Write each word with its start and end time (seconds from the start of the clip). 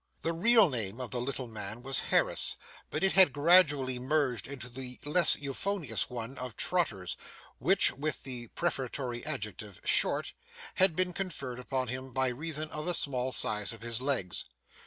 The 0.23 0.33
real 0.33 0.67
name 0.67 0.99
of 0.99 1.11
the 1.11 1.21
little 1.21 1.45
man 1.45 1.83
was 1.83 1.99
Harris, 2.09 2.55
but 2.89 3.03
it 3.03 3.11
had 3.13 3.31
gradually 3.31 3.99
merged 3.99 4.47
into 4.47 4.67
the 4.67 4.97
less 5.05 5.35
euphonious 5.35 6.09
one 6.09 6.39
of 6.39 6.57
Trotters, 6.57 7.15
which, 7.59 7.91
with 7.91 8.23
the 8.23 8.47
prefatory 8.47 9.23
adjective, 9.23 9.79
Short, 9.85 10.33
had 10.73 10.95
been 10.95 11.13
conferred 11.13 11.59
upon 11.59 11.89
him 11.89 12.11
by 12.11 12.29
reason 12.29 12.71
of 12.71 12.87
the 12.87 12.95
small 12.95 13.31
size 13.31 13.73
of 13.73 13.83
his 13.83 14.01
legs. 14.01 14.45